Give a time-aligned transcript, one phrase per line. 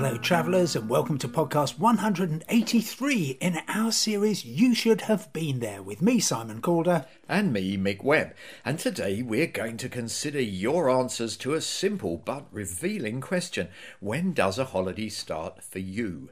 [0.00, 5.82] fellow travellers, and welcome to podcast 183 in our series You Should Have Been There
[5.82, 7.04] with me, Simon Calder.
[7.28, 8.32] And me, Mick Webb.
[8.64, 14.34] And today we're going to consider your answers to a simple but revealing question When
[14.34, 16.30] does a holiday start for you?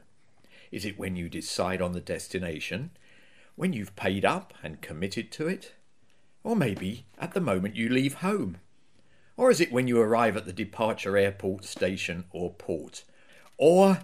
[0.71, 2.91] Is it when you decide on the destination?
[3.57, 5.73] When you've paid up and committed to it?
[6.41, 8.59] Or maybe at the moment you leave home?
[9.35, 13.03] Or is it when you arrive at the departure airport, station, or port?
[13.57, 13.99] Or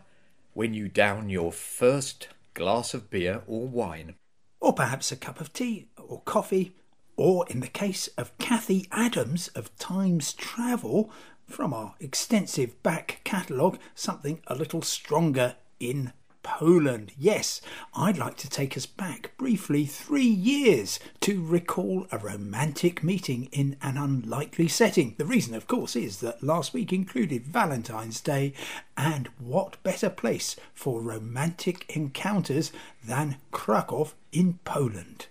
[0.53, 4.15] when you down your first glass of beer or wine?
[4.59, 6.75] Or perhaps a cup of tea or coffee?
[7.15, 11.11] Or in the case of Cathy Adams of Times Travel,
[11.45, 17.13] from our extensive back catalogue, something a little stronger in Poland.
[17.17, 17.61] Yes,
[17.95, 23.77] I'd like to take us back briefly three years to recall a romantic meeting in
[23.81, 25.15] an unlikely setting.
[25.17, 28.53] The reason, of course, is that last week included Valentine's Day,
[28.95, 32.71] and what better place for romantic encounters
[33.03, 35.27] than Krakow in Poland?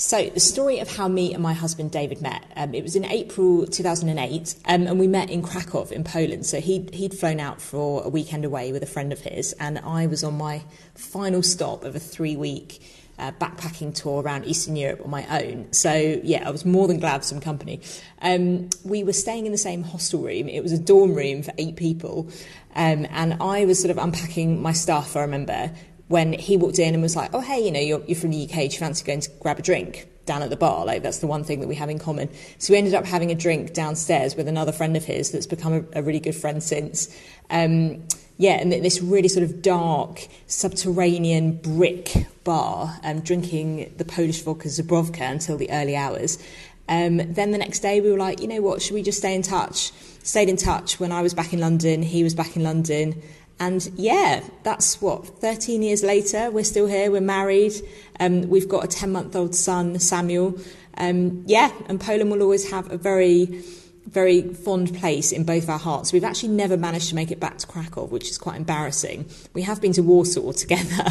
[0.00, 2.42] So, the story of how me and my husband David met.
[2.56, 6.46] Um, it was in April 2008, um, and we met in Krakow in Poland.
[6.46, 9.78] So, he'd, he'd flown out for a weekend away with a friend of his, and
[9.78, 10.62] I was on my
[10.94, 12.80] final stop of a three week
[13.18, 15.70] uh, backpacking tour around Eastern Europe on my own.
[15.70, 17.82] So, yeah, I was more than glad for some company.
[18.22, 21.52] Um, we were staying in the same hostel room, it was a dorm room for
[21.58, 22.30] eight people.
[22.74, 25.72] Um, and I was sort of unpacking my stuff, I remember,
[26.10, 28.42] when he walked in and was like, "Oh, hey, you know, you're, you're from the
[28.42, 28.54] UK.
[28.54, 31.28] Do you fancy going to grab a drink down at the bar?" Like that's the
[31.28, 32.28] one thing that we have in common.
[32.58, 35.72] So we ended up having a drink downstairs with another friend of his that's become
[35.72, 37.16] a, a really good friend since.
[37.48, 38.02] Um,
[38.38, 44.66] yeah, and this really sort of dark subterranean brick bar, um, drinking the Polish vodka
[44.66, 46.42] Zubrowka until the early hours.
[46.88, 49.34] Um, then the next day we were like, you know what, should we just stay
[49.34, 49.92] in touch?
[50.24, 53.22] Stayed in touch when I was back in London, he was back in London.
[53.60, 57.74] And yeah, that's what, 13 years later, we're still here, we're married,
[58.18, 60.58] um, we've got a 10 month old son, Samuel.
[60.96, 63.62] Um, yeah, and Poland will always have a very,
[64.06, 66.10] very fond place in both our hearts.
[66.10, 69.26] We've actually never managed to make it back to Krakow, which is quite embarrassing.
[69.52, 71.04] We have been to Warsaw together,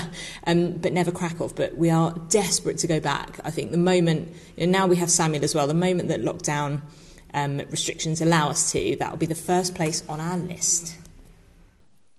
[0.48, 1.50] um, but never Krakow.
[1.50, 3.40] But we are desperate to go back.
[3.44, 6.22] I think the moment, you know, now we have Samuel as well, the moment that
[6.22, 6.82] lockdown
[7.36, 10.96] um, restrictions allow us to, that will be the first place on our list.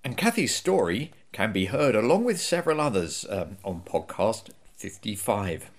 [0.02, 5.70] And Cathy's story can be heard along with several others um, on podcast 55.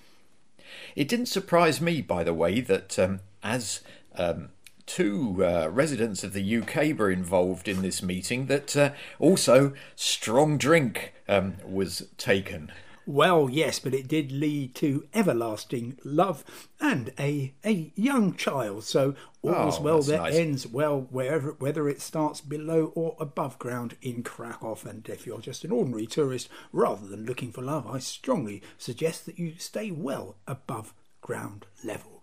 [0.96, 3.82] It didn't surprise me, by the way, that um, as
[4.16, 4.50] um,
[4.86, 10.58] two uh, residents of the UK were involved in this meeting, that uh, also strong
[10.58, 12.72] drink um, was taken.
[13.12, 16.46] Well, yes, but it did lead to everlasting love
[16.80, 18.86] and a a young child.
[18.86, 20.36] So all's Oh, well that nice.
[20.36, 24.78] ends well, wherever whether it starts below or above ground in Krakow.
[24.88, 29.26] And if you're just an ordinary tourist, rather than looking for love, I strongly suggest
[29.26, 32.21] that you stay well above ground level.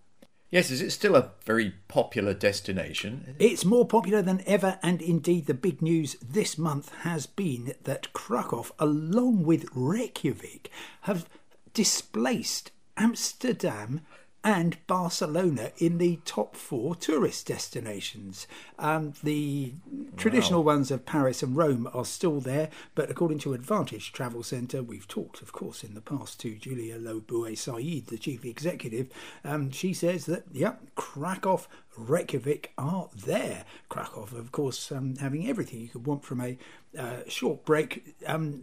[0.51, 3.37] Yes, is it still a very popular destination?
[3.39, 8.13] It's more popular than ever, and indeed, the big news this month has been that
[8.15, 10.71] Krakow, along with Reykjavik,
[11.03, 11.29] have
[11.75, 14.01] displaced Amsterdam
[14.45, 18.47] and Barcelona in the top four tourist destinations.
[18.79, 19.75] Um, the
[20.17, 24.83] traditional ones of Paris and Rome are still there, but according to Advantage Travel Centre,
[24.83, 29.09] we've talked, of course, in the past to Julia Lo Bue-Said, the chief executive.
[29.45, 31.67] Um, she says that, yep, Krakow,
[31.99, 33.65] Reykjavik are there.
[33.89, 36.57] Krakow, of course, um, having everything you could want from a
[36.97, 38.63] uh, short break, um,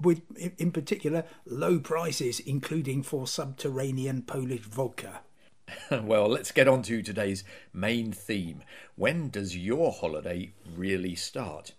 [0.00, 0.22] with
[0.58, 5.20] in particular low prices, including for subterranean Polish vodka.
[5.90, 8.62] well, let's get on to today's main theme.
[8.96, 11.72] When does your holiday really start?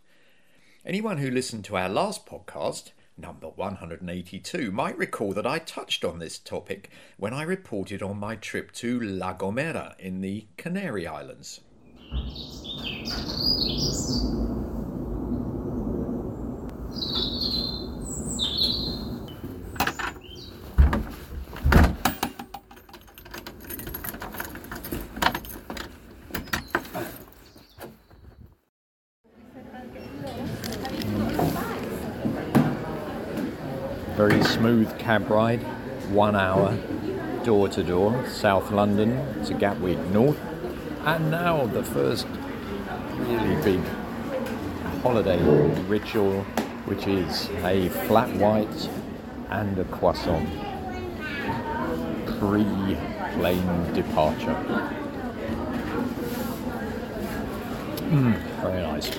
[0.86, 6.20] Anyone who listened to our last podcast, number 182, might recall that I touched on
[6.20, 11.62] this topic when I reported on my trip to La Gomera in the Canary Islands.
[34.44, 35.62] Smooth cab ride,
[36.10, 36.78] one hour,
[37.44, 40.40] door to door, South London to Gatwick North.
[41.06, 42.28] And now the first
[43.18, 43.82] really big
[45.02, 45.42] holiday
[45.88, 46.44] ritual,
[46.86, 48.90] which is a flat white
[49.50, 50.50] and a croissant
[52.40, 52.64] pre
[53.34, 54.56] plane departure.
[58.10, 59.10] Mm, very nice.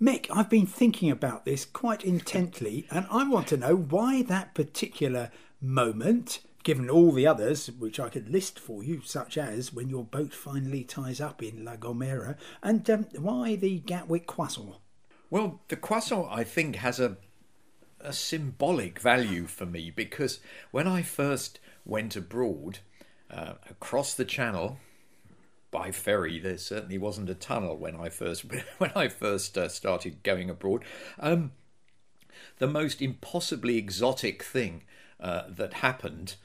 [0.00, 4.54] Mick, I've been thinking about this quite intently, and I want to know why that
[4.54, 5.30] particular
[5.62, 10.04] moment, given all the others, which I could list for you, such as when your
[10.04, 14.74] boat finally ties up in La Gomera, and um, why the Gatwick croissant.
[15.30, 17.16] Well, the croissant, I think, has a
[17.98, 20.38] a symbolic value for me because
[20.70, 22.80] when I first went abroad
[23.30, 24.78] uh, across the channel
[25.70, 28.44] by ferry, there certainly wasn't a tunnel when I first
[28.78, 30.84] when I first uh, started going abroad.
[31.18, 31.52] Um,
[32.58, 34.84] the most impossibly exotic thing
[35.20, 36.36] uh, that happened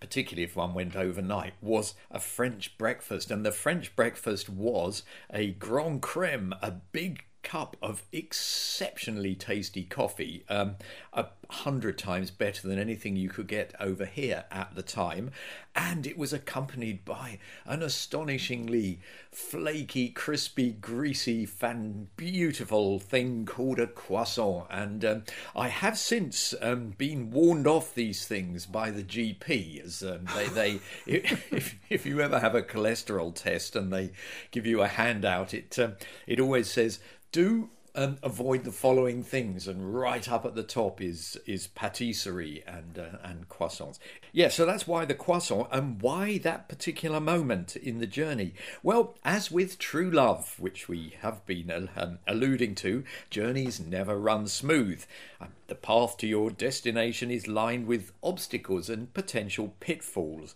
[0.00, 3.30] particularly if one went overnight, was a French breakfast.
[3.30, 5.02] And the French breakfast was
[5.32, 10.76] a grand creme, a big cup of exceptionally tasty coffee, um,
[11.14, 15.30] a hundred times better than anything you could get over here at the time,
[15.74, 19.00] and it was accompanied by an astonishingly
[19.32, 24.66] flaky, crispy, greasy, fan beautiful thing called a croissant.
[24.68, 25.22] And um,
[25.56, 30.48] I have since um, been warned off these things by the GP, as um, they,
[30.48, 34.10] they if, if you ever have a cholesterol test and they
[34.50, 35.94] give you a handout, it um,
[36.26, 36.98] it always says
[37.32, 42.62] do um, avoid the following things, and right up at the top is is patisserie
[42.66, 43.98] and uh, and croissants.
[44.32, 48.54] Yeah, so that's why the croissant and why that particular moment in the journey.
[48.84, 54.46] Well, as with true love, which we have been um, alluding to, journeys never run
[54.46, 55.04] smooth.
[55.40, 60.54] Um, the path to your destination is lined with obstacles and potential pitfalls.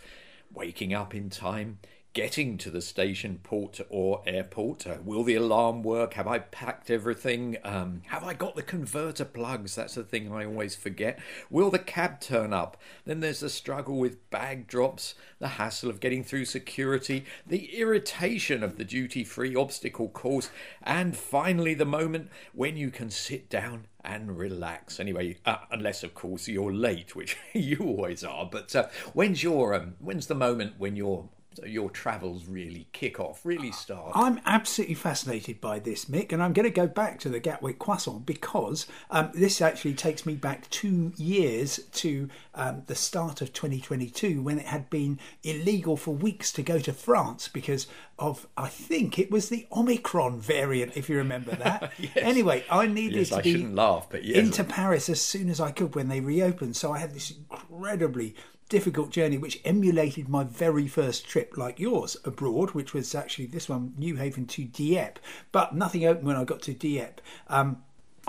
[0.55, 1.79] Waking up in time
[2.13, 4.87] getting to the station, port, or airport.
[4.87, 6.15] Uh, will the alarm work?
[6.15, 7.57] Have I packed everything?
[7.65, 9.75] Um, have I got the converter plugs?
[9.75, 11.19] That's the thing I always forget.
[11.49, 12.77] Will the cab turn up?
[13.07, 18.63] Then there's the struggle with bag drops, the hassle of getting through security, the irritation
[18.63, 20.51] of the duty free obstacle course,
[20.83, 25.01] and finally the moment when you can sit down and relax.
[25.01, 28.47] Anyway, uh, unless of course you're late, which you always are.
[28.51, 31.29] But uh, when's your um, when's the moment when you're
[31.67, 34.13] your travels really kick off, really start.
[34.15, 37.79] I'm absolutely fascinated by this, Mick, and I'm going to go back to the Gatwick
[37.79, 43.53] croissant because um, this actually takes me back two years to um, the start of
[43.53, 47.87] 2022 when it had been illegal for weeks to go to France because
[48.19, 51.93] of, I think it was the Omicron variant, if you remember that.
[51.99, 52.13] yes.
[52.17, 54.39] Anyway, I needed yes, to I be shouldn't laugh, but yes.
[54.39, 56.77] into Paris as soon as I could when they reopened.
[56.77, 58.37] So I had this incredibly
[58.73, 63.69] difficult journey which emulated my very first trip like yours abroad which was actually this
[63.69, 65.21] one Newhaven to Dieppe
[65.53, 67.83] but nothing open when I got to Dieppe um,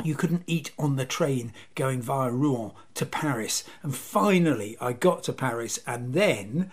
[0.03, 5.23] you couldn't eat on the train going via Rouen to Paris and finally I got
[5.23, 6.69] to Paris and then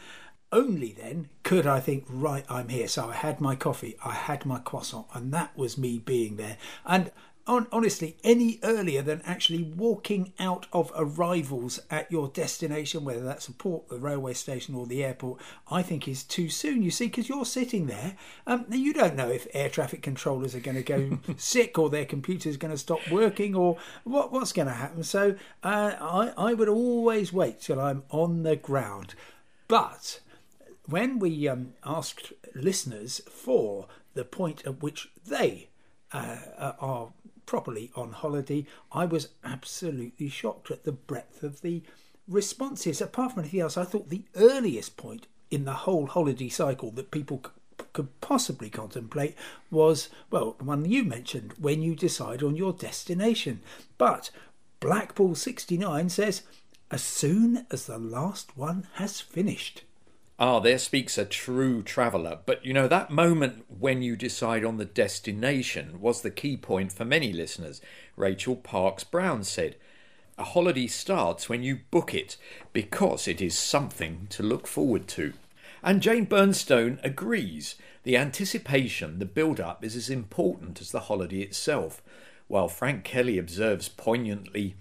[0.53, 2.89] only then could I think, right, I'm here.
[2.89, 6.57] So I had my coffee, I had my croissant, and that was me being there.
[6.85, 7.13] And
[7.47, 13.53] honestly, any earlier than actually walking out of arrivals at your destination, whether that's a
[13.53, 15.41] port, the railway station, or the airport,
[15.71, 16.83] I think is too soon.
[16.83, 18.17] You see, because you're sitting there,
[18.47, 22.05] um, you don't know if air traffic controllers are going to go sick or their
[22.05, 25.03] computer's going to stop working or what, what's going to happen.
[25.03, 29.15] So uh, I, I would always wait till I'm on the ground.
[29.67, 30.21] But
[30.87, 35.69] when we um, asked listeners for the point at which they
[36.13, 37.13] uh, uh are
[37.51, 41.83] properly on holiday, I was absolutely shocked at the breadth of the
[42.29, 43.01] responses.
[43.01, 47.11] Apart from anything else, I thought the earliest point in the whole holiday cycle that
[47.11, 47.43] people
[47.93, 49.35] could possibly contemplate
[49.69, 53.63] was, well, the one you mentioned, when you decide on your destination.
[53.99, 54.31] But
[54.79, 56.43] Blackpool 69 says,
[56.89, 59.83] as soon as the last one has finished.
[60.43, 62.39] Ah, there speaks a true traveller.
[62.47, 66.93] But you know, that moment when you decide on the destination was the key point
[66.93, 67.83] for many listeners.
[68.17, 69.77] Rachel Parks Brown said,
[70.39, 72.39] A holiday starts when you book it
[72.73, 75.35] because it is something to look forward to.
[75.83, 77.75] And Jane Burnstone agrees.
[78.05, 82.03] The anticipation, the build up, is as important as the holiday itself.
[82.49, 84.75] While Frank Kelly observes poignantly,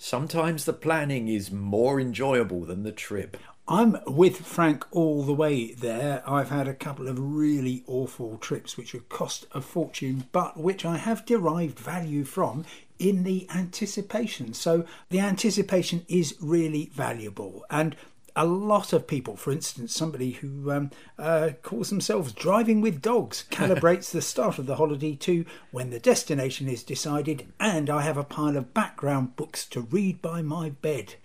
[0.00, 3.36] Sometimes the planning is more enjoyable than the trip.
[3.70, 6.22] I'm with Frank all the way there.
[6.26, 10.86] I've had a couple of really awful trips which have cost a fortune, but which
[10.86, 12.64] I have derived value from
[12.98, 14.54] in the anticipation.
[14.54, 17.62] So the anticipation is really valuable.
[17.68, 17.94] And
[18.34, 23.44] a lot of people, for instance, somebody who um, uh, calls themselves driving with dogs,
[23.50, 28.16] calibrates the start of the holiday to when the destination is decided, and I have
[28.16, 31.16] a pile of background books to read by my bed.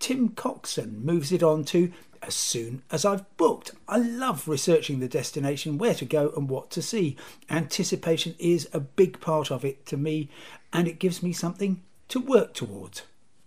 [0.00, 1.92] Tim Coxon moves it on to
[2.22, 3.72] as soon as I've booked.
[3.86, 7.16] I love researching the destination, where to go, and what to see.
[7.48, 10.28] Anticipation is a big part of it to me,
[10.72, 13.02] and it gives me something to work towards.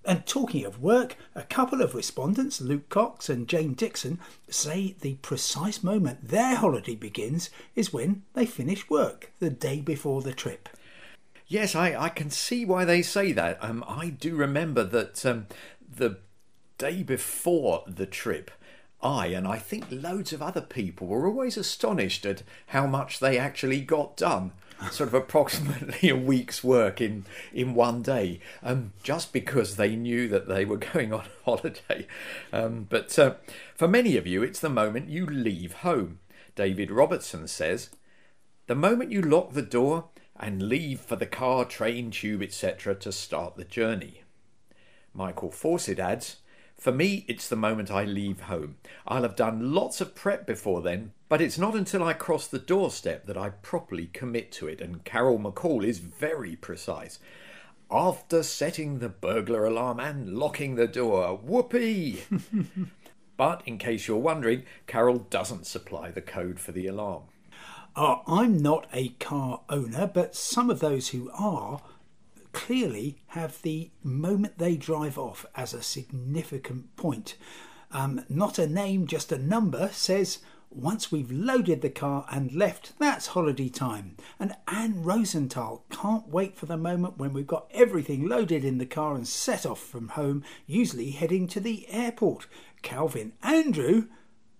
[0.05, 4.19] And talking of work, a couple of respondents, Luke Cox and Jane Dixon,
[4.49, 10.21] say the precise moment their holiday begins is when they finish work, the day before
[10.21, 10.67] the trip.
[11.47, 13.57] Yes, I, I can see why they say that.
[13.61, 15.47] Um, I do remember that um,
[15.89, 16.17] the
[16.77, 18.51] day before the trip,
[19.01, 23.37] I and I think loads of other people were always astonished at how much they
[23.37, 24.53] actually got done.
[24.91, 30.27] Sort of approximately a week's work in, in one day, um, just because they knew
[30.29, 32.07] that they were going on holiday.
[32.51, 33.35] Um, but uh,
[33.75, 36.19] for many of you, it's the moment you leave home.
[36.55, 37.89] David Robertson says,
[38.67, 43.11] The moment you lock the door and leave for the car, train, tube, etc., to
[43.11, 44.23] start the journey.
[45.13, 46.37] Michael Fawcett adds,
[46.83, 48.75] for me, it's the moment I leave home.
[49.07, 52.59] I'll have done lots of prep before then, but it's not until I cross the
[52.59, 57.19] doorstep that I properly commit to it, and Carol McCall is very precise.
[57.89, 62.25] After setting the burglar alarm and locking the door, whoopee!
[63.37, 67.23] but in case you're wondering, Carol doesn't supply the code for the alarm.
[67.95, 71.79] Uh, I'm not a car owner, but some of those who are
[72.63, 77.35] clearly have the moment they drive off as a significant point.
[77.91, 80.39] Um, not a name, just a number says,
[80.69, 84.15] once we've loaded the car and left, that's holiday time.
[84.39, 88.85] And Anne Rosenthal can't wait for the moment when we've got everything loaded in the
[88.85, 92.47] car and set off from home, usually heading to the airport.
[92.81, 94.07] Calvin Andrew,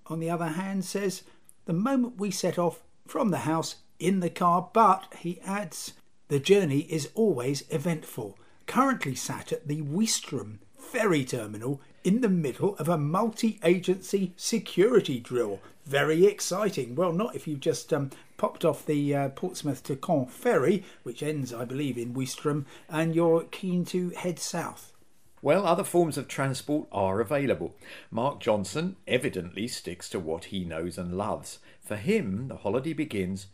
[0.07, 1.24] on the other hand, says,
[1.65, 5.93] the moment we set off from the house in the car, but he adds,
[6.27, 8.37] the journey is always eventful.
[8.65, 15.19] Currently sat at the Ouistreham ferry terminal in the middle of a multi agency security
[15.19, 15.59] drill.
[15.85, 16.95] Very exciting.
[16.95, 21.23] Well, not if you've just um, popped off the uh, Portsmouth to Caen ferry, which
[21.23, 24.93] ends, I believe, in Ouistreham, and you're keen to head south.
[25.41, 27.75] Well, other forms of transport are available.
[28.09, 31.59] Mark Johnson evidently sticks to what he knows and loves.
[31.81, 33.47] For him, the holiday begins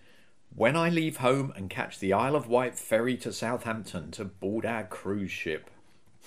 [0.55, 4.65] when I leave home and catch the Isle of Wight ferry to Southampton to board
[4.65, 5.69] our cruise ship.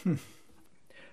[0.02, 0.14] Hmm.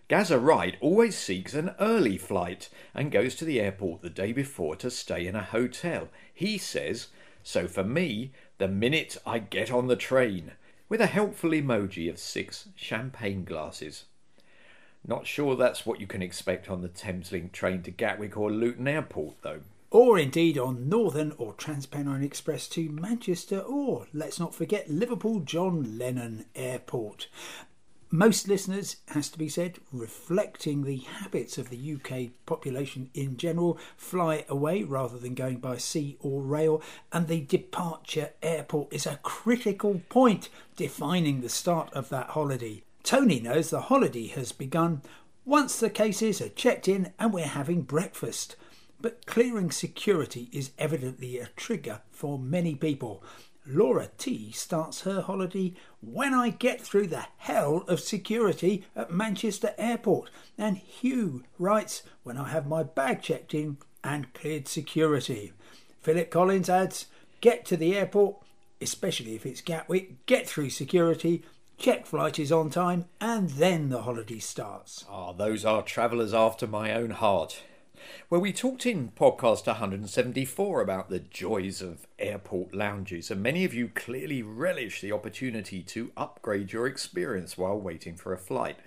[0.08, 4.75] Gaza Wright always seeks an early flight and goes to the airport the day before
[4.78, 6.08] to stay in a hotel.
[6.34, 7.08] He says,
[7.44, 10.54] So for me, the minute I get on the train,
[10.88, 14.06] with a helpful emoji of six champagne glasses.
[15.08, 18.88] Not sure that's what you can expect on the Thameslink train to Gatwick or Luton
[18.88, 24.89] Airport, though or indeed on Northern or Transpennine Express to Manchester, or let's not forget
[24.89, 27.27] Liverpool John Lennon Airport.
[28.12, 33.77] Most listeners, has to be said, reflecting the habits of the UK population in general,
[33.98, 36.81] fly away rather than going by sea or rail,
[37.12, 42.81] and the departure airport is a critical point defining the start of that holiday.
[43.03, 45.01] Tony knows the holiday has begun
[45.46, 48.55] once the cases are checked in and we're having breakfast.
[49.01, 53.24] But clearing security is evidently a trigger for many people.
[53.65, 59.74] Laura T starts her holiday when I get through the hell of security at Manchester
[59.77, 60.32] Airport.
[60.58, 65.53] And Hugh writes when I have my bag checked in and cleared security.
[66.01, 67.06] Philip Collins adds,
[67.41, 68.38] get to the airport,
[68.82, 71.44] especially if it's Gatwick, get through security,
[71.77, 75.06] check flight is on time, and then the holiday starts.
[75.10, 77.62] Ah, those are travellers after my own heart
[78.29, 83.74] where we talked in podcast 174 about the joys of airport lounges, and many of
[83.74, 88.77] you clearly relish the opportunity to upgrade your experience while waiting for a flight.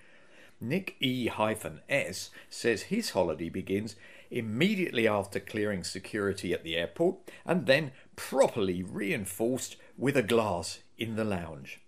[0.61, 3.97] Nick E-S says his holiday begins
[4.31, 11.17] immediately after clearing security at the airport and then properly reinforced with a glass in
[11.17, 11.81] the lounge.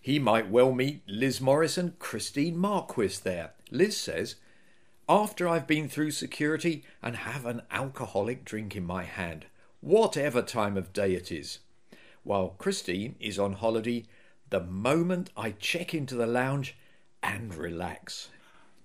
[0.00, 3.52] He might well meet Liz Morris and Christine Marquis there.
[3.70, 4.36] Liz says,
[5.08, 9.46] after I've been through security and have an alcoholic drink in my hand,
[9.80, 11.60] whatever time of day it is.
[12.24, 14.04] While Christine is on holiday,
[14.50, 16.76] the moment I check into the lounge
[17.22, 18.28] and relax.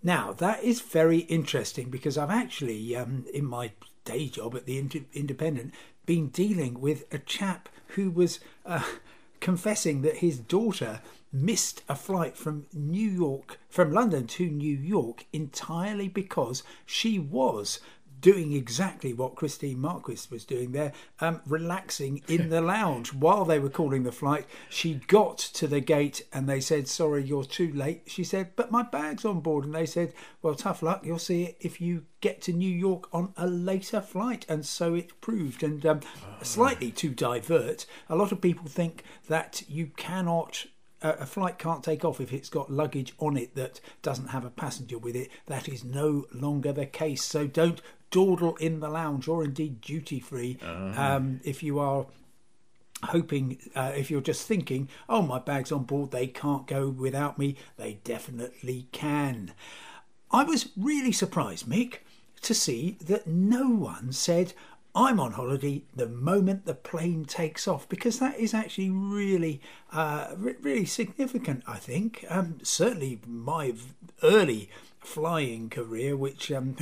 [0.02, 3.72] Now, that is very interesting because I've actually, um, in my
[4.06, 4.78] day job at the
[5.14, 5.74] Independent,
[6.06, 8.84] been dealing with a chap who was uh,
[9.40, 11.02] confessing that his daughter
[11.34, 17.80] missed a flight from New York, from London to New York, entirely because she was
[18.24, 23.60] doing exactly what Christine Marquis was doing there, um, relaxing in the lounge while they
[23.60, 24.46] were calling the flight.
[24.70, 28.04] She got to the gate and they said, Sorry, you're too late.
[28.08, 29.66] She said, But my bag's on board.
[29.66, 31.06] And they said, Well, tough luck.
[31.06, 34.46] You'll see it if you get to New York on a later flight.
[34.48, 35.62] And so it proved.
[35.62, 36.00] And um,
[36.42, 40.66] slightly to divert, a lot of people think that you cannot
[41.04, 44.50] a flight can't take off if it's got luggage on it that doesn't have a
[44.50, 45.30] passenger with it.
[45.48, 47.24] That is no longer the case.
[47.24, 47.82] So don't
[48.14, 51.02] dawdle in the lounge or indeed duty free uh-huh.
[51.02, 52.06] um, if you are
[53.06, 57.40] hoping uh, if you're just thinking oh my bag's on board they can't go without
[57.40, 59.52] me they definitely can
[60.32, 61.98] i was really surprised mick
[62.40, 64.54] to see that no one said
[64.96, 69.60] I'm on holiday the moment the plane takes off because that is actually really,
[69.92, 71.64] uh, really significant.
[71.66, 73.74] I think um, certainly my
[74.22, 74.70] early
[75.00, 76.76] flying career, which um,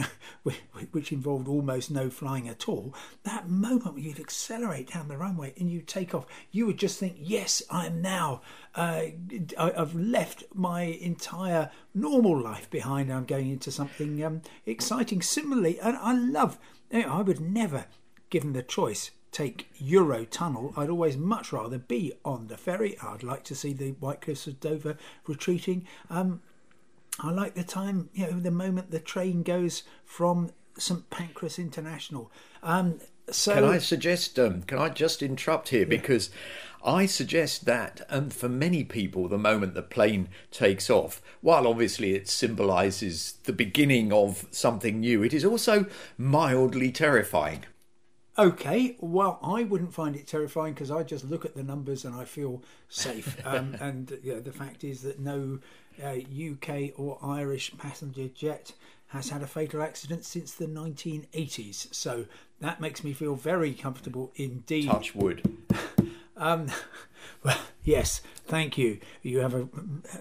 [0.92, 5.54] which involved almost no flying at all, that moment when you'd accelerate down the runway
[5.58, 8.42] and you take off, you would just think, "Yes, I am now.
[8.76, 9.04] Uh,
[9.58, 13.10] I've left my entire normal life behind.
[13.12, 16.60] I'm going into something um, exciting." Similarly, and I love.
[16.94, 17.86] I would never
[18.32, 22.98] given the choice, take Eurotunnel, I'd always much rather be on the ferry.
[23.00, 24.98] I'd like to see the White Cliffs of Dover
[25.28, 25.86] retreating.
[26.10, 26.42] Um,
[27.20, 32.32] I like the time, you know, the moment the train goes from St Pancras International.
[32.64, 34.40] Um, so can I suggest?
[34.40, 35.86] Um, can I just interrupt here yeah.
[35.86, 36.32] because
[36.84, 42.16] I suggest that, um, for many people, the moment the plane takes off, while obviously
[42.16, 45.86] it symbolises the beginning of something new, it is also
[46.18, 47.66] mildly terrifying.
[48.38, 52.16] Okay, well, I wouldn't find it terrifying because I just look at the numbers and
[52.16, 53.38] I feel safe.
[53.46, 55.60] Um, and you know, the fact is that no
[56.02, 58.72] uh, UK or Irish passenger jet
[59.08, 61.94] has had a fatal accident since the 1980s.
[61.94, 62.26] So
[62.62, 64.88] that makes me feel very comfortable indeed.
[64.88, 65.58] Touch wood.
[66.38, 66.68] um,
[67.44, 69.00] well, yes, thank you.
[69.22, 69.68] You have a,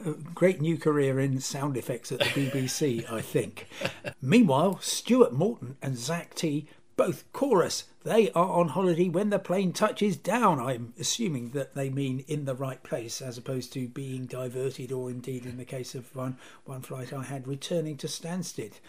[0.04, 3.68] a, great new career in sound effects at the BBC, I think.
[4.22, 6.66] Meanwhile, Stuart Morton and Zach T
[7.00, 7.84] both chorus.
[8.04, 10.60] They are on holiday when the plane touches down.
[10.60, 15.08] I'm assuming that they mean in the right place as opposed to being diverted, or
[15.08, 16.36] indeed, in the case of one,
[16.66, 18.80] one flight I had, returning to Stansted.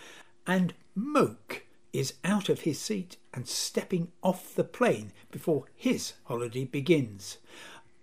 [0.45, 6.65] And Moke is out of his seat and stepping off the plane before his holiday
[6.65, 7.37] begins.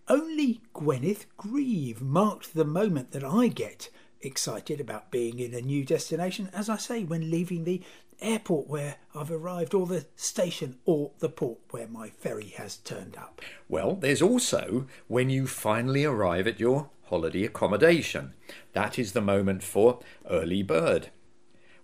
[0.09, 3.90] Only Gwyneth Grieve marked the moment that I get
[4.23, 7.83] excited about being in a new destination, as I say, when leaving the
[8.20, 13.16] airport where I've arrived, or the station, or the port where my ferry has turned
[13.16, 13.40] up.
[13.68, 18.35] Well, there's also when you finally arrive at your holiday accommodation.
[18.72, 21.11] That is the moment for early bird.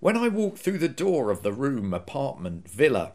[0.00, 3.12] When I walk through the door of the room, apartment, villa,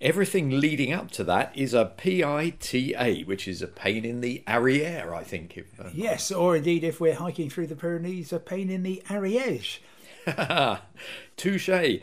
[0.00, 5.14] everything leading up to that is a PITA, which is a pain in the arriere,
[5.14, 5.56] I think.
[5.56, 9.02] If, uh, yes, or indeed, if we're hiking through the Pyrenees, a pain in the
[9.08, 9.78] Ariège.
[11.36, 12.00] Touche.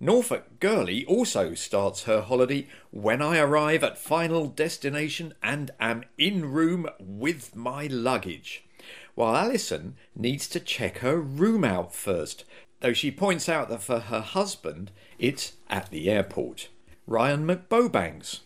[0.00, 6.52] Norfolk Girlie also starts her holiday when I arrive at final destination and am in
[6.52, 8.64] room with my luggage.
[9.16, 12.44] While Alison needs to check her room out first,
[12.78, 16.68] though she points out that for her husband it's at the airport.
[17.08, 18.40] Ryan McBobanks.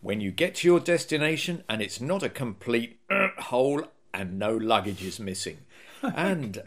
[0.00, 2.98] When you get to your destination and it's not a complete
[3.38, 5.58] hole and no luggage is missing.
[6.02, 6.62] And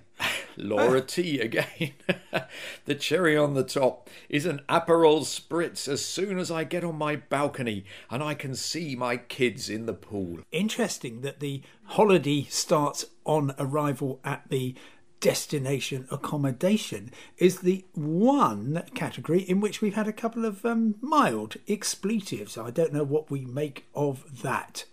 [0.57, 1.93] Laura T again.
[2.85, 6.97] the cherry on the top is an Aperol Spritz as soon as I get on
[6.97, 10.39] my balcony and I can see my kids in the pool.
[10.51, 14.75] Interesting that the holiday starts on arrival at the
[15.19, 21.55] destination accommodation is the one category in which we've had a couple of um, mild
[21.67, 22.57] expletives.
[22.57, 24.85] I don't know what we make of that.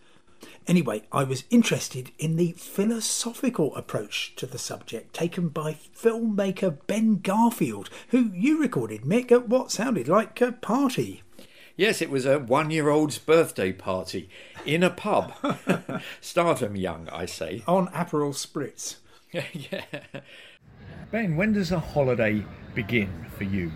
[0.67, 7.21] Anyway, I was interested in the philosophical approach to the subject taken by filmmaker Ben
[7.21, 11.23] Garfield, who you recorded, Mick, at what sounded like a party.
[11.77, 14.31] Yes, it was a one year old's birthday party
[14.65, 15.35] in a pub.
[16.21, 17.63] Stardom young, I say.
[17.67, 18.97] On Aperol Spritz.
[19.33, 19.85] yeah.
[21.11, 23.73] Ben, when does a holiday begin for you?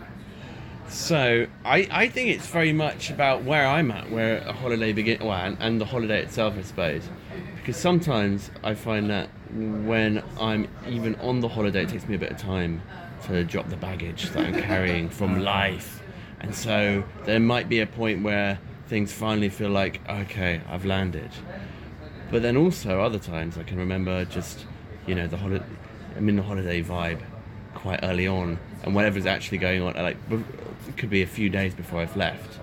[0.88, 5.20] So I, I think it's very much about where I'm at, where a holiday begins,
[5.20, 7.02] well, and, and the holiday itself, I suppose.
[7.56, 12.18] Because sometimes I find that when I'm even on the holiday, it takes me a
[12.18, 12.80] bit of time
[13.26, 16.02] to drop the baggage that I'm carrying from life.
[16.40, 21.30] And so there might be a point where things finally feel like, okay, I've landed.
[22.30, 24.64] But then also other times I can remember just,
[25.06, 25.64] you know, the holiday,
[26.16, 27.20] I'm in the holiday vibe
[27.74, 29.94] quite early on and whatever's actually going on.
[29.94, 32.58] Like it could be a few days before I've left,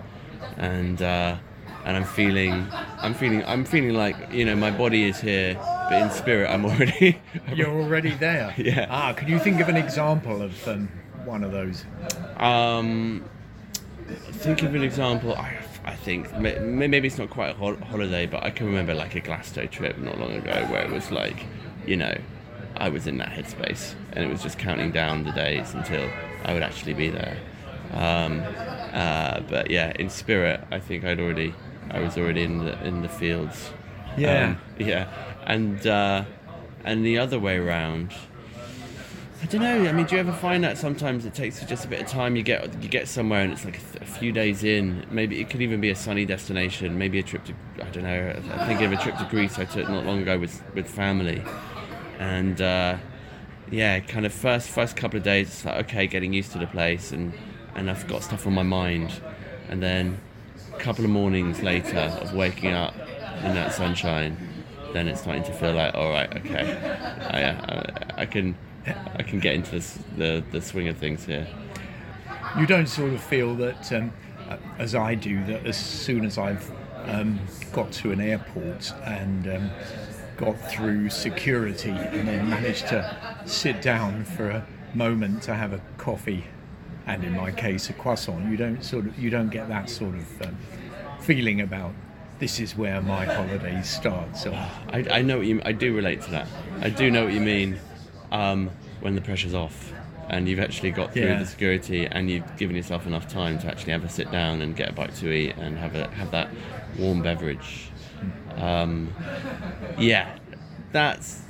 [0.58, 1.38] and uh,
[1.86, 6.02] and I'm feeling I'm feeling I'm feeling like you know my body is here, but
[6.02, 7.22] in spirit I'm already.
[7.54, 8.54] You're already there.
[8.58, 8.88] Yeah.
[8.90, 10.90] Ah, can you think of an example of um,
[11.24, 11.86] one of those?
[12.38, 13.24] Um,
[14.08, 15.36] think of an example.
[15.36, 17.54] I, I think maybe it's not quite a
[17.86, 21.12] holiday, but I can remember like a Glasgow trip not long ago where it was
[21.12, 21.46] like,
[21.86, 22.18] you know,
[22.78, 26.10] I was in that headspace and it was just counting down the days until
[26.44, 27.38] I would actually be there.
[27.92, 28.44] Um,
[28.94, 31.54] uh, but yeah, in spirit, I think I'd already,
[31.92, 33.72] I was already in the in the fields.
[34.18, 34.50] Yeah.
[34.50, 35.12] Um, yeah,
[35.46, 36.26] and uh,
[36.84, 38.14] and the other way around.
[39.42, 39.88] I don't know.
[39.88, 42.08] I mean, do you ever find that sometimes it takes you just a bit of
[42.08, 42.36] time?
[42.36, 45.06] You get you get somewhere and it's like a, th- a few days in.
[45.12, 46.98] Maybe it could even be a sunny destination.
[46.98, 48.34] Maybe a trip to I don't know.
[48.54, 51.44] I think of a trip to Greece I took not long ago with with family,
[52.20, 52.98] and uh,
[53.72, 56.68] yeah, kind of first first couple of days it's like okay, getting used to the
[56.68, 57.34] place and
[57.76, 59.22] and I've got stuff on my mind,
[59.70, 60.20] and then
[60.74, 62.96] a couple of mornings later of waking up
[63.44, 64.38] in that sunshine,
[64.94, 66.78] then it's starting to feel like all right, okay,
[67.32, 71.48] I, I, I can I can get into this, the the swing of things here.
[72.58, 74.14] You don't sort of feel that, um,
[74.48, 76.72] uh, as I do, that as soon as I've
[77.06, 77.40] um,
[77.74, 79.72] got to an airport and um,
[80.38, 85.82] got through security and then managed to sit down for a moment to have a
[85.98, 86.46] coffee
[87.08, 90.16] and, in my case, a croissant, you don't sort of you don't get that sort
[90.16, 90.58] of um,
[91.20, 91.94] feeling about
[92.40, 94.44] this is where my holiday starts.
[94.44, 96.48] So, I, I know what you I do relate to that.
[96.82, 97.78] I do know what you mean
[98.32, 98.72] um,
[99.02, 99.94] when the pressure's off
[100.30, 101.38] and you've actually got through Yeah.
[101.40, 104.76] the security and you've given yourself enough time to actually have a sit down and
[104.76, 106.50] get a bite to eat and have a have that
[106.98, 107.90] warm beverage.
[108.58, 109.14] Um,
[109.98, 110.38] yeah,
[110.92, 111.42] that's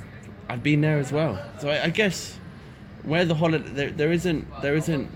[0.48, 1.42] I've been there as well.
[1.60, 2.38] So I, I guess
[3.02, 5.08] where the holiday there, there isn't there isn't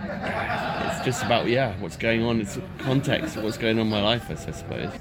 [0.00, 4.00] it's just about yeah what's going on it's context of what's going on in my
[4.00, 4.92] life I suppose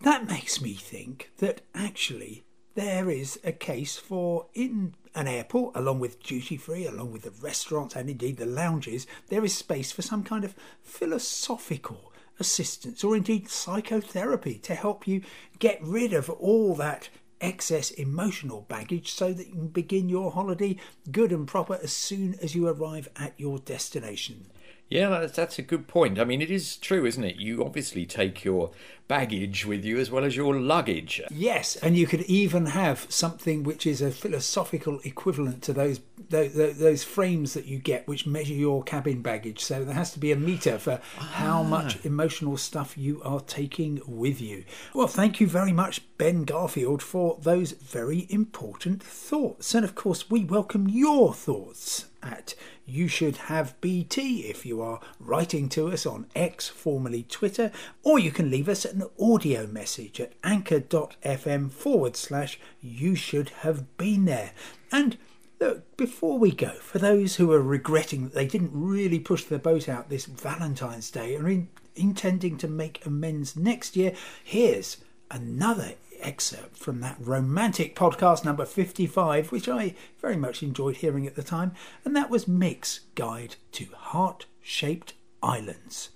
[0.00, 6.00] That makes me think that actually there is a case for in an airport, along
[6.00, 10.02] with duty free, along with the restaurants and indeed the lounges, there is space for
[10.02, 15.22] some kind of philosophical assistance or indeed psychotherapy to help you
[15.58, 17.08] get rid of all that
[17.40, 20.76] excess emotional baggage so that you can begin your holiday
[21.12, 24.46] good and proper as soon as you arrive at your destination.
[24.88, 26.18] Yeah, that's, that's a good point.
[26.18, 27.36] I mean, it is true, isn't it?
[27.36, 28.70] You obviously take your
[29.08, 31.20] baggage with you as well as your luggage.
[31.30, 36.78] Yes, and you could even have something which is a philosophical equivalent to those those,
[36.78, 39.60] those frames that you get, which measure your cabin baggage.
[39.60, 41.64] So there has to be a meter for how ah.
[41.64, 44.64] much emotional stuff you are taking with you.
[44.94, 49.74] Well, thank you very much, Ben Garfield, for those very important thoughts.
[49.74, 52.54] And of course, we welcome your thoughts at
[52.86, 57.70] you should have bt if you are writing to us on x formerly twitter
[58.02, 63.96] or you can leave us an audio message at anchor.fm forward slash you should have
[63.96, 64.52] been there
[64.90, 65.16] and
[65.60, 69.58] Look, before we go, for those who are regretting that they didn't really push their
[69.58, 74.98] boat out this Valentine's Day and in, intending to make amends next year, here's
[75.30, 81.36] another excerpt from that romantic podcast number 55, which I very much enjoyed hearing at
[81.36, 81.72] the time,
[82.04, 86.10] and that was Mick's Guide to Heart Shaped Islands.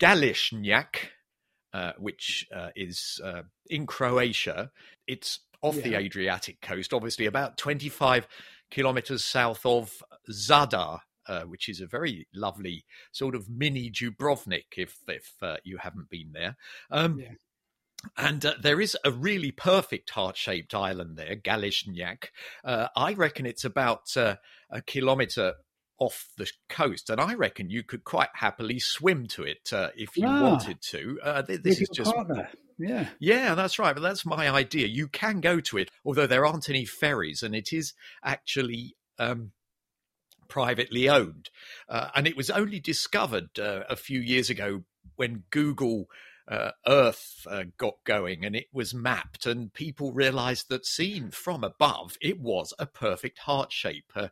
[0.00, 1.11] Galešnjak,
[1.72, 4.70] uh, which uh, is uh, in Croatia.
[5.06, 8.26] It's off the Adriatic coast, obviously about 25
[8.70, 11.00] kilometers south of Zadar.
[11.28, 16.10] Uh, which is a very lovely sort of mini Dubrovnik, if if uh, you haven't
[16.10, 16.56] been there.
[16.90, 17.28] Um, Yeah.
[18.16, 22.24] And uh, there is a really perfect heart-shaped island there, Galešnjak.
[22.64, 24.36] Uh, I reckon it's about uh,
[24.70, 25.54] a kilometre
[25.98, 30.16] off the coast, and I reckon you could quite happily swim to it uh, if
[30.16, 30.42] you Ah.
[30.42, 31.20] wanted to.
[31.22, 32.48] Uh, th- this is just partner.
[32.78, 33.08] Yeah.
[33.20, 33.94] yeah, that's right.
[33.94, 34.88] But that's my idea.
[34.88, 37.92] You can go to it, although there aren't any ferries, and it is
[38.24, 39.52] actually um,
[40.48, 41.50] privately owned.
[41.88, 44.82] Uh, and it was only discovered uh, a few years ago
[45.16, 46.06] when Google
[46.48, 51.64] uh, Earth uh, got going and it was mapped, and people realized that seen from
[51.64, 54.12] above, it was a perfect heart shape.
[54.14, 54.28] Uh,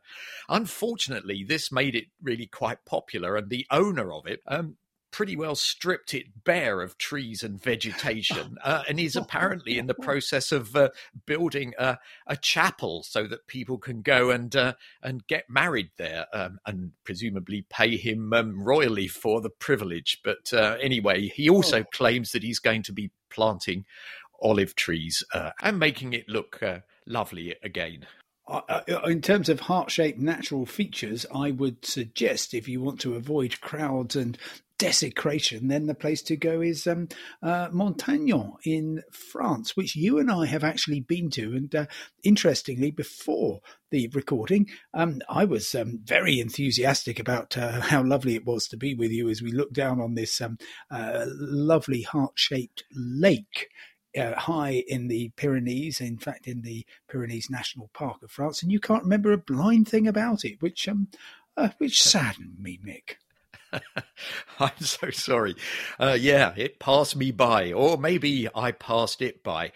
[0.49, 4.41] unfortunately, this made it really quite popular, and the owner of it.
[4.47, 4.77] Um,
[5.11, 9.93] Pretty well stripped it bare of trees and vegetation, uh, and is apparently in the
[10.01, 10.89] process of uh,
[11.25, 11.97] building a,
[12.27, 16.91] a chapel so that people can go and uh, and get married there, um, and
[17.03, 20.19] presumably pay him um, royally for the privilege.
[20.23, 23.85] But uh, anyway, he also claims that he's going to be planting
[24.41, 28.05] olive trees uh, and making it look uh, lovely again.
[28.47, 33.61] Uh, in terms of heart-shaped natural features, I would suggest if you want to avoid
[33.61, 34.37] crowds and
[34.81, 37.07] desecration, then the place to go is um,
[37.43, 41.53] uh, Montagnon in France, which you and I have actually been to.
[41.53, 41.85] And uh,
[42.23, 48.43] interestingly, before the recording, um, I was um, very enthusiastic about uh, how lovely it
[48.43, 50.57] was to be with you as we looked down on this um,
[50.89, 53.69] uh, lovely heart shaped lake.
[54.17, 58.69] Uh, high in the Pyrenees, in fact, in the Pyrenees National Park of France, and
[58.69, 61.07] you can't remember a blind thing about it, which um,
[61.55, 63.15] uh, which saddened me, Mick.
[64.59, 65.55] I'm so sorry.
[65.99, 69.71] Uh, yeah, it passed me by, or maybe I passed it by.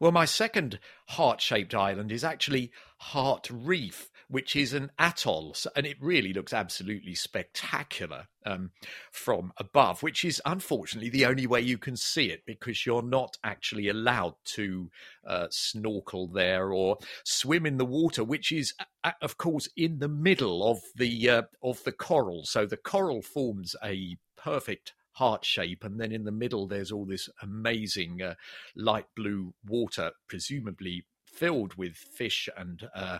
[0.00, 5.86] Well, my second heart shaped island is actually Heart Reef which is an atoll, and
[5.86, 8.72] it really looks absolutely spectacular um,
[9.12, 13.38] from above, which is unfortunately the only way you can see it because you're not
[13.44, 14.90] actually allowed to
[15.24, 18.74] uh, snorkel there or swim in the water, which is,
[19.22, 22.44] of course, in the middle of the uh, of the coral.
[22.44, 27.06] So the coral forms a perfect heart shape, and then in the middle there's all
[27.06, 28.34] this amazing uh,
[28.74, 33.18] light blue water, presumably filled with fish and uh,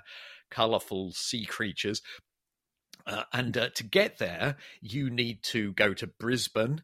[0.54, 2.00] colorful sea creatures.
[3.06, 6.82] Uh, and uh, to get there, you need to go to Brisbane,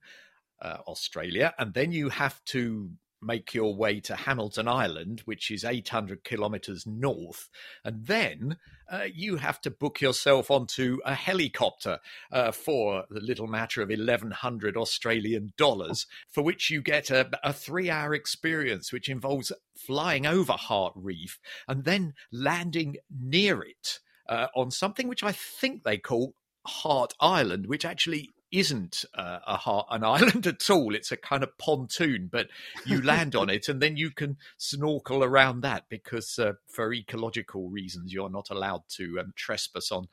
[0.60, 2.90] uh, Australia, and then you have to
[3.22, 7.48] make your way to Hamilton Island, which is 800 kilometers north,
[7.84, 8.56] and then
[8.90, 11.98] uh, you have to book yourself onto a helicopter
[12.32, 17.52] uh, for the little matter of 1100 Australian dollars, for which you get a, a
[17.52, 24.00] three hour experience, which involves flying over Heart Reef and then landing near it.
[24.28, 29.56] Uh, on something which I think they call Heart Island, which actually isn't uh, a
[29.56, 30.94] heart, an island at all.
[30.94, 32.48] It's a kind of pontoon, but
[32.84, 37.68] you land on it and then you can snorkel around that because, uh, for ecological
[37.68, 40.08] reasons, you're not allowed to um, trespass on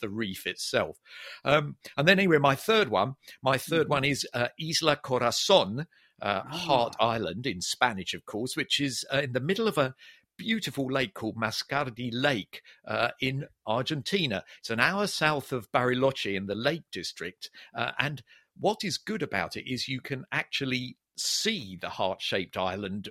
[0.00, 0.98] the reef itself.
[1.44, 3.92] Um, and then, anyway, my third one, my third mm-hmm.
[3.92, 5.86] one is uh, Isla Corazon.
[6.20, 6.56] Uh, oh.
[6.56, 9.92] Heart Island in Spanish, of course, which is uh, in the middle of a
[10.36, 14.44] beautiful lake called Mascardi Lake uh, in Argentina.
[14.58, 17.50] It's an hour south of Bariloche in the Lake District.
[17.74, 18.22] Uh, and
[18.58, 23.08] what is good about it is you can actually see the heart shaped island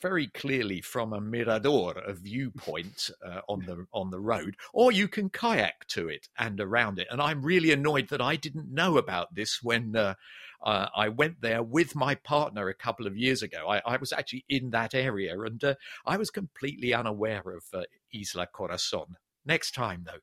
[0.00, 5.08] very clearly from a mirador, a viewpoint uh, on the on the road, or you
[5.08, 7.08] can kayak to it and around it.
[7.10, 10.14] And I'm really annoyed that I didn't know about this when uh,
[10.62, 13.68] uh, I went there with my partner a couple of years ago.
[13.68, 15.74] I, I was actually in that area, and uh,
[16.06, 19.16] I was completely unaware of uh, Isla Corazon.
[19.44, 20.20] Next time, though.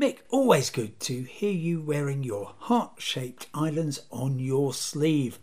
[0.00, 5.38] Mick, always good to hear you wearing your heart shaped islands on your sleeve.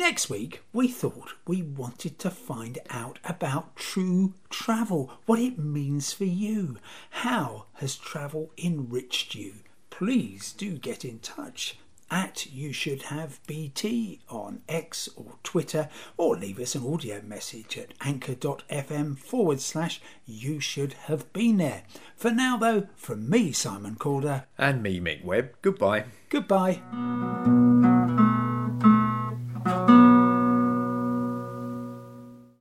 [0.00, 6.10] Next week, we thought we wanted to find out about true travel, what it means
[6.10, 6.78] for you.
[7.10, 9.56] How has travel enriched you?
[9.90, 11.76] Please do get in touch
[12.10, 17.76] at you should have BT on X or Twitter, or leave us an audio message
[17.76, 21.82] at anchor.fm forward slash you should have been there.
[22.16, 26.06] For now, though, from me, Simon Calder, and me, Mick Webb, goodbye.
[26.30, 27.89] Goodbye.